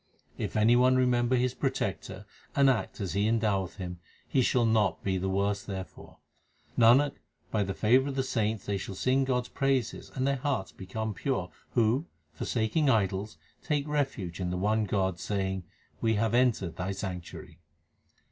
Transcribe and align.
If 0.35 0.55
any 0.57 0.75
one 0.75 0.95
remember 0.95 1.35
his 1.35 1.53
Protector 1.53 2.25
And 2.55 2.71
act 2.71 2.99
as 2.99 3.13
He 3.13 3.27
endoweth 3.27 3.75
him, 3.75 3.99
he 4.27 4.41
shall 4.41 4.65
not 4.65 5.03
be 5.03 5.19
the 5.19 5.29
worse 5.29 5.61
therefor. 5.63 6.17
Nanak, 6.75 7.11
by 7.51 7.61
the 7.61 7.75
favour 7.75 8.09
of 8.09 8.15
the 8.15 8.23
saints 8.23 8.65
they 8.65 8.77
shall 8.77 8.95
sing 8.95 9.25
God 9.25 9.43
s 9.45 9.49
praises 9.49 10.09
and 10.15 10.25
their 10.25 10.37
hearts 10.37 10.71
become 10.71 11.13
pure, 11.13 11.51
Who 11.73 12.07
forsaking 12.33 12.89
idols 12.89 13.37
take 13.63 13.87
refuge 13.87 14.39
in 14.39 14.49
the 14.49 14.57
one 14.57 14.85
God, 14.85 15.19
saying, 15.19 15.65
* 15.81 16.01
We 16.01 16.15
have 16.15 16.33
entered 16.33 16.77
Thy 16.77 16.93
sanctuary. 16.93 17.59